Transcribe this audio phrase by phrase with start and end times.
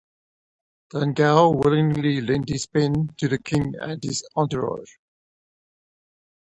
[0.89, 4.95] Dangeau willingly lent his pen to the king and his entourage.